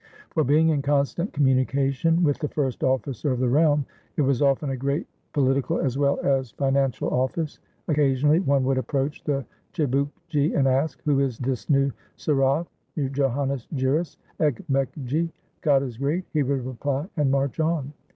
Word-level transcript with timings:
For, 0.31 0.43
being 0.43 0.69
in 0.69 0.81
constant 0.81 1.31
communication 1.31 2.23
with 2.23 2.39
the 2.39 2.47
first 2.47 2.83
officer 2.83 3.31
of 3.31 3.39
the 3.39 3.47
realm, 3.47 3.85
it 4.17 4.23
was 4.23 4.41
often 4.41 4.71
a 4.71 4.75
great 4.75 5.05
political 5.31 5.77
as 5.79 5.95
well 5.95 6.17
as 6.23 6.49
561 6.49 6.53
TURKEY 6.53 6.57
financial 6.57 7.09
office. 7.13 7.59
Occasionally, 7.87 8.39
one 8.39 8.63
would 8.63 8.79
approach 8.79 9.23
the 9.23 9.45
chibukgi, 9.73 10.55
and 10.55 10.67
ask, 10.67 10.99
"Who 11.03 11.19
is 11.19 11.37
this 11.37 11.69
new 11.69 11.91
sarqff?" 12.17 12.65
"Joannes 12.97 13.67
Giras, 13.75 14.17
Ekmekgi!"" 14.39 15.29
God 15.61 15.83
is 15.83 15.97
great!" 15.97 16.25
he 16.33 16.41
would 16.41 16.65
reply, 16.65 17.07
and 17.15 17.29
march 17.29 17.59
on. 17.59 17.93